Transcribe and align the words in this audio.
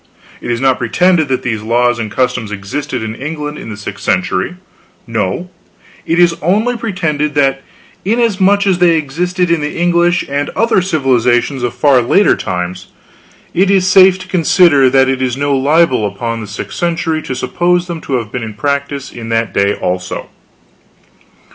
It 0.41 0.49
is 0.49 0.59
not 0.59 0.79
pretended 0.79 1.27
that 1.27 1.43
these 1.43 1.61
laws 1.61 1.99
and 1.99 2.09
customs 2.09 2.51
existed 2.51 3.03
in 3.03 3.13
England 3.13 3.59
in 3.59 3.69
the 3.69 3.77
sixth 3.77 4.03
century; 4.03 4.55
no, 5.05 5.51
it 6.07 6.17
is 6.17 6.35
only 6.41 6.75
pretended 6.75 7.35
that 7.35 7.61
inasmuch 8.03 8.65
as 8.65 8.79
they 8.79 8.95
existed 8.95 9.51
in 9.51 9.61
the 9.61 9.77
English 9.77 10.25
and 10.27 10.49
other 10.55 10.81
civilizations 10.81 11.61
of 11.61 11.75
far 11.75 12.01
later 12.01 12.35
times, 12.35 12.87
it 13.53 13.69
is 13.69 13.85
safe 13.87 14.17
to 14.17 14.27
consider 14.27 14.89
that 14.89 15.07
it 15.07 15.21
is 15.21 15.37
no 15.37 15.55
libel 15.55 16.07
upon 16.07 16.41
the 16.41 16.47
sixth 16.47 16.79
century 16.79 17.21
to 17.21 17.35
suppose 17.35 17.85
them 17.85 18.01
to 18.01 18.13
have 18.13 18.31
been 18.31 18.41
in 18.41 18.55
practice 18.55 19.11
in 19.11 19.29
that 19.29 19.53
day 19.53 19.75
also. 19.75 20.29